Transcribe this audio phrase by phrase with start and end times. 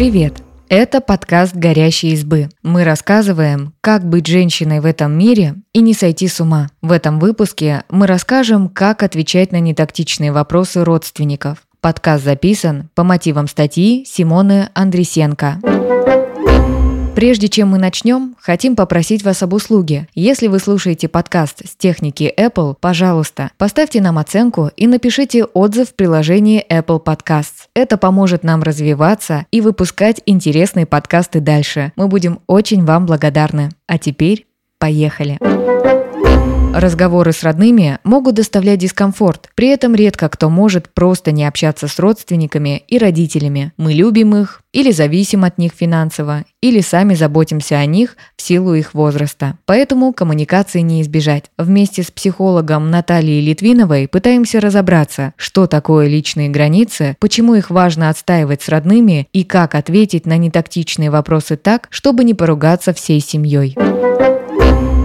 [0.00, 0.42] Привет!
[0.70, 2.48] Это подкаст «Горящие избы».
[2.62, 6.68] Мы рассказываем, как быть женщиной в этом мире и не сойти с ума.
[6.80, 11.64] В этом выпуске мы расскажем, как отвечать на нетактичные вопросы родственников.
[11.82, 15.58] Подкаст записан по мотивам статьи Симоны Андресенко.
[17.20, 20.08] Прежде чем мы начнем, хотим попросить вас об услуге.
[20.14, 25.94] Если вы слушаете подкаст с техники Apple, пожалуйста, поставьте нам оценку и напишите отзыв в
[25.96, 27.68] приложении Apple Podcasts.
[27.74, 31.92] Это поможет нам развиваться и выпускать интересные подкасты дальше.
[31.94, 33.68] Мы будем очень вам благодарны.
[33.86, 34.46] А теперь
[34.78, 35.36] поехали!
[36.72, 41.98] Разговоры с родными могут доставлять дискомфорт, при этом редко кто может просто не общаться с
[41.98, 43.72] родственниками и родителями.
[43.76, 48.74] Мы любим их, или зависим от них финансово, или сами заботимся о них в силу
[48.74, 49.58] их возраста.
[49.66, 51.46] Поэтому коммуникации не избежать.
[51.58, 58.62] Вместе с психологом Натальей Литвиновой пытаемся разобраться, что такое личные границы, почему их важно отстаивать
[58.62, 63.76] с родными и как ответить на нетактичные вопросы так, чтобы не поругаться всей семьей.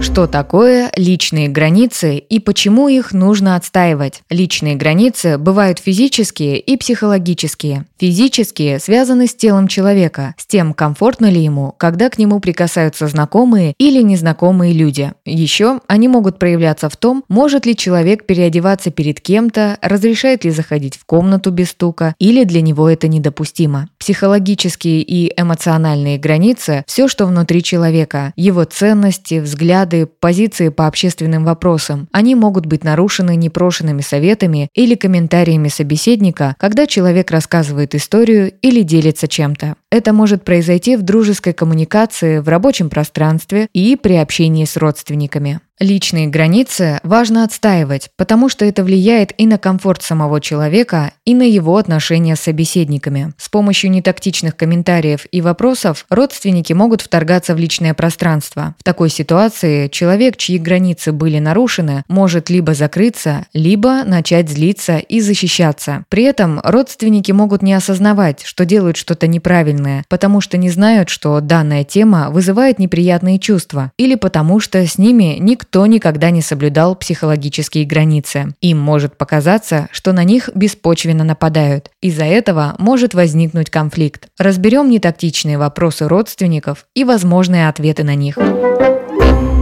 [0.02, 4.22] Что такое личные границы и почему их нужно отстаивать?
[4.30, 7.86] Личные границы бывают физические и психологические.
[7.98, 13.74] Физические связаны с телом человека, с тем, комфортно ли ему, когда к нему прикасаются знакомые
[13.78, 15.12] или незнакомые люди.
[15.24, 20.96] Еще они могут проявляться в том, может ли человек переодеваться перед кем-то, разрешает ли заходить
[20.96, 23.88] в комнату без стука, или для него это недопустимо.
[23.98, 31.44] Психологические и эмоциональные границы– все, что внутри человека, его ценности, взгляды, взгляды, позиции по общественным
[31.44, 32.08] вопросам.
[32.12, 39.28] Они могут быть нарушены непрошенными советами или комментариями собеседника, когда человек рассказывает историю или делится
[39.28, 39.76] чем-то.
[39.90, 45.60] Это может произойти в дружеской коммуникации, в рабочем пространстве и при общении с родственниками.
[45.78, 51.42] Личные границы важно отстаивать, потому что это влияет и на комфорт самого человека, и на
[51.42, 53.34] его отношения с собеседниками.
[53.36, 58.74] С помощью нетактичных комментариев и вопросов родственники могут вторгаться в личное пространство.
[58.78, 65.20] В такой ситуации человек, чьи границы были нарушены, может либо закрыться, либо начать злиться и
[65.20, 66.04] защищаться.
[66.08, 71.40] При этом родственники могут не осознавать, что делают что-то неправильное, потому что не знают, что
[71.40, 77.84] данная тема вызывает неприятные чувства, или потому что с ними никто никогда не соблюдал психологические
[77.84, 78.54] границы.
[78.60, 81.90] Им может показаться, что на них беспочвенно нападают.
[82.00, 84.28] Из-за этого может возникнуть конфликт.
[84.38, 88.38] Разберем нетактичные вопросы родственников и возможные ответы на них.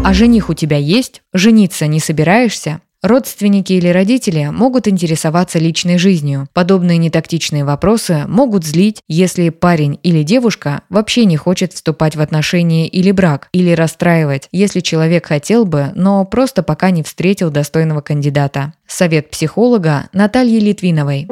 [0.04, 1.22] А жених у тебя есть?
[1.32, 2.82] Жениться не собираешься?
[3.02, 6.46] Родственники или родители могут интересоваться личной жизнью.
[6.52, 12.86] Подобные нетактичные вопросы могут злить, если парень или девушка вообще не хочет вступать в отношения
[12.86, 18.74] или брак, или расстраивать, если человек хотел бы, но просто пока не встретил достойного кандидата.
[18.86, 21.26] Совет психолога Натальи Литвиновой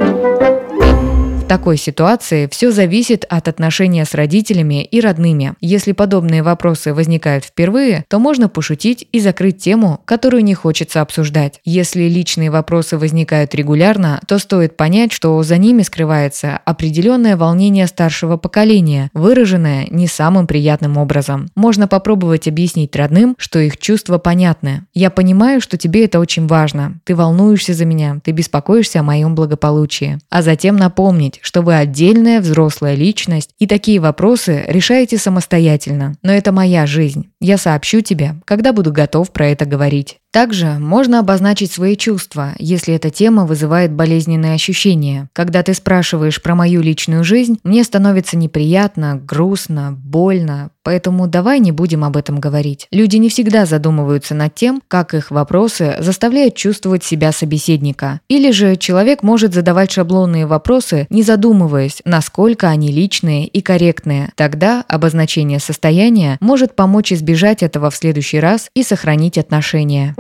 [1.53, 5.53] такой ситуации все зависит от отношения с родителями и родными.
[5.61, 11.61] Если подобные вопросы возникают впервые, то можно пошутить и закрыть тему, которую не хочется обсуждать.
[11.67, 18.39] Если личные вопросы возникают регулярно, то стоит понять, что за ними скрывается определенное волнение старшего
[18.39, 21.51] поколения, выраженное не самым приятным образом.
[21.55, 24.87] Можно попробовать объяснить родным, что их чувства понятны.
[24.95, 26.99] Я понимаю, что тебе это очень важно.
[27.05, 30.19] Ты волнуешься за меня, ты беспокоишься о моем благополучии.
[30.31, 36.17] А затем напомнить, что вы отдельная взрослая личность и такие вопросы решаете самостоятельно.
[36.23, 37.32] Но это моя жизнь.
[37.43, 40.19] Я сообщу тебе, когда буду готов про это говорить.
[40.31, 45.29] Также можно обозначить свои чувства, если эта тема вызывает болезненные ощущения.
[45.35, 51.71] Когда ты спрашиваешь про мою личную жизнь, мне становится неприятно, грустно, больно, поэтому давай не
[51.71, 52.87] будем об этом говорить.
[52.91, 58.21] Люди не всегда задумываются над тем, как их вопросы заставляют чувствовать себя собеседника.
[58.29, 64.31] Или же человек может задавать шаблонные вопросы, не задумываясь, насколько они личные и корректные.
[64.35, 67.32] Тогда обозначение состояния может помочь избежать
[67.63, 70.15] этого в следующий раз и сохранить отношения.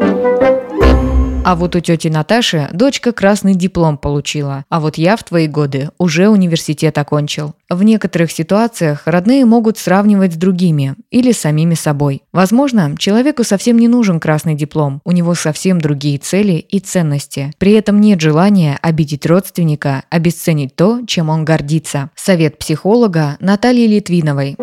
[1.44, 5.90] А вот у тети Наташи дочка красный диплом получила, а вот я в твои годы
[5.98, 7.54] уже университет окончил.
[7.68, 12.22] В некоторых ситуациях родные могут сравнивать с другими или самими собой.
[12.32, 17.50] Возможно, человеку совсем не нужен красный диплом, у него совсем другие цели и ценности.
[17.58, 22.10] При этом нет желания обидеть родственника, обесценить то, чем он гордится.
[22.14, 24.56] Совет психолога Натальи Литвиновой.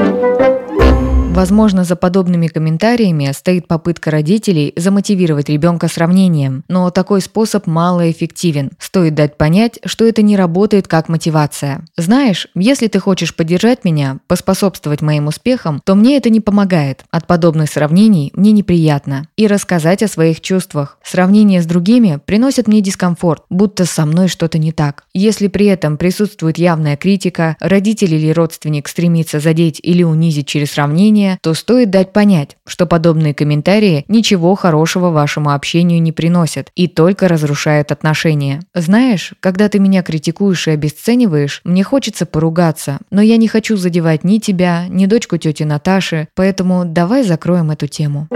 [1.31, 8.71] Возможно, за подобными комментариями стоит попытка родителей замотивировать ребенка сравнением, но такой способ малоэффективен.
[8.79, 11.85] Стоит дать понять, что это не работает как мотивация.
[11.95, 17.05] Знаешь, если ты хочешь поддержать меня, поспособствовать моим успехам, то мне это не помогает.
[17.11, 19.27] От подобных сравнений мне неприятно.
[19.37, 20.97] И рассказать о своих чувствах.
[21.03, 25.05] Сравнение с другими приносит мне дискомфорт, будто со мной что-то не так.
[25.13, 31.18] Если при этом присутствует явная критика, родитель или родственник стремится задеть или унизить через сравнение,
[31.19, 36.87] мнение, то стоит дать понять, что подобные комментарии ничего хорошего вашему общению не приносят и
[36.87, 38.61] только разрушают отношения.
[38.73, 44.23] Знаешь, когда ты меня критикуешь и обесцениваешь, мне хочется поругаться, но я не хочу задевать
[44.23, 48.27] ни тебя, ни дочку тети Наташи, поэтому давай закроем эту тему.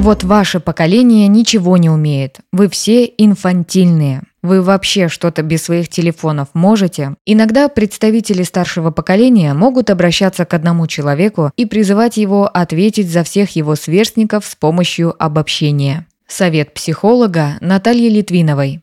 [0.00, 2.38] Вот ваше поколение ничего не умеет.
[2.52, 4.22] Вы все инфантильные.
[4.40, 7.16] Вы вообще что-то без своих телефонов можете?
[7.26, 13.54] Иногда представители старшего поколения могут обращаться к одному человеку и призывать его ответить за всех
[13.56, 16.06] его сверстников с помощью обобщения.
[16.26, 18.80] Совет психолога Натальи Литвиновой.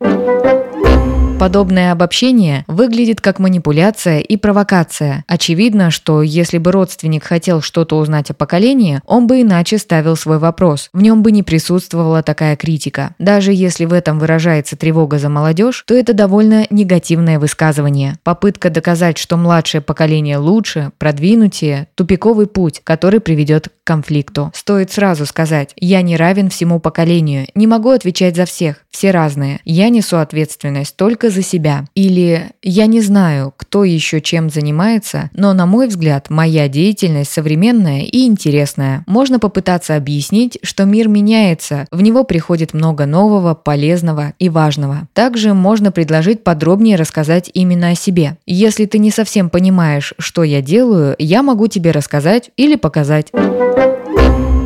[1.38, 5.22] Подобное обобщение выглядит как манипуляция и провокация.
[5.28, 10.38] Очевидно, что если бы родственник хотел что-то узнать о поколении, он бы иначе ставил свой
[10.38, 10.90] вопрос.
[10.92, 13.14] В нем бы не присутствовала такая критика.
[13.20, 18.18] Даже если в этом выражается тревога за молодежь, то это довольно негативное высказывание.
[18.24, 24.50] Попытка доказать, что младшее поколение лучше, продвинутее– тупиковый путь, который приведет к конфликту.
[24.54, 29.60] Стоит сразу сказать «я не равен всему поколению, не могу отвечать за всех, все разные,
[29.64, 31.84] я несу ответственность только только за себя.
[31.94, 38.02] Или «я не знаю, кто еще чем занимается, но, на мой взгляд, моя деятельность современная
[38.02, 39.04] и интересная».
[39.06, 45.08] Можно попытаться объяснить, что мир меняется, в него приходит много нового, полезного и важного.
[45.14, 48.36] Также можно предложить подробнее рассказать именно о себе.
[48.46, 53.28] Если ты не совсем понимаешь, что я делаю, я могу тебе рассказать или показать.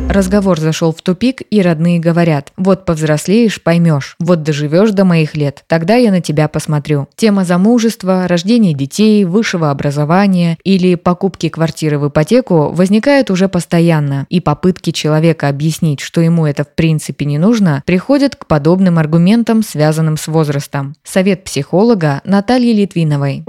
[0.09, 5.63] Разговор зашел в тупик, и родные говорят, вот повзрослеешь, поймешь, вот доживешь до моих лет,
[5.67, 7.07] тогда я на тебя посмотрю.
[7.15, 14.39] Тема замужества, рождения детей, высшего образования или покупки квартиры в ипотеку возникает уже постоянно, и
[14.39, 20.17] попытки человека объяснить, что ему это в принципе не нужно, приходят к подобным аргументам, связанным
[20.17, 20.95] с возрастом.
[21.03, 23.43] Совет психолога Натальи Литвиновой.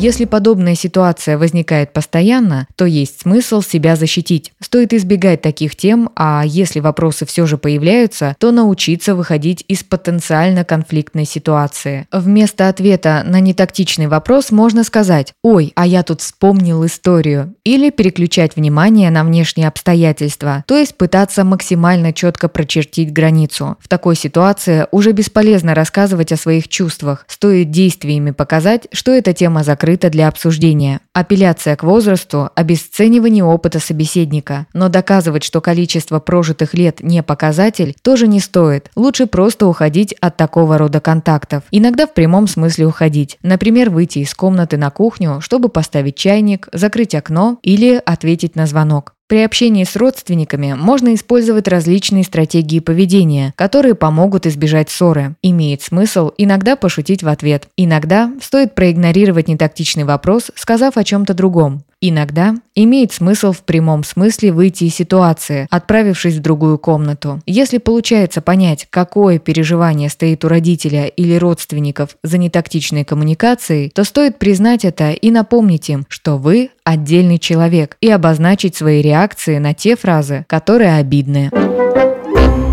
[0.00, 4.52] Если подобная ситуация возникает постоянно, то есть смысл себя защитить.
[4.60, 10.64] Стоит избегать таких тем, а если вопросы все же появляются, то научиться выходить из потенциально
[10.64, 12.06] конфликтной ситуации.
[12.12, 18.54] Вместо ответа на нетактичный вопрос можно сказать «Ой, а я тут вспомнил историю» или переключать
[18.54, 23.76] внимание на внешние обстоятельства, то есть пытаться максимально четко прочертить границу.
[23.80, 29.64] В такой ситуации уже бесполезно рассказывать о своих чувствах, стоит действиями показать, что эта тема
[29.64, 31.00] закрыта открыто для обсуждения.
[31.14, 34.66] Апелляция к возрасту– обесценивание опыта собеседника.
[34.74, 38.90] Но доказывать, что количество прожитых лет не показатель, тоже не стоит.
[38.96, 41.62] Лучше просто уходить от такого рода контактов.
[41.70, 43.38] Иногда в прямом смысле уходить.
[43.42, 49.14] Например, выйти из комнаты на кухню, чтобы поставить чайник, закрыть окно или ответить на звонок.
[49.28, 55.34] При общении с родственниками можно использовать различные стратегии поведения, которые помогут избежать ссоры.
[55.42, 57.68] Имеет смысл иногда пошутить в ответ.
[57.76, 61.82] Иногда стоит проигнорировать нетактичный вопрос, сказав о чем-то другом.
[62.00, 67.40] Иногда имеет смысл в прямом смысле выйти из ситуации, отправившись в другую комнату.
[67.44, 74.38] Если получается понять, какое переживание стоит у родителя или родственников за нетактичной коммуникацией, то стоит
[74.38, 79.96] признать это и напомнить им, что вы отдельный человек и обозначить свои реакции на те
[79.96, 81.50] фразы, которые обидны.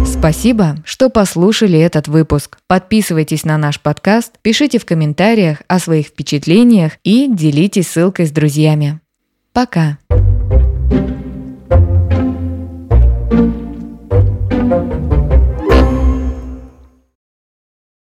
[0.06, 2.58] Спасибо, что послушали этот выпуск.
[2.68, 9.00] Подписывайтесь на наш подкаст, пишите в комментариях о своих впечатлениях и делитесь ссылкой с друзьями.
[9.56, 9.98] Пока!
[10.10, 10.35] Пока!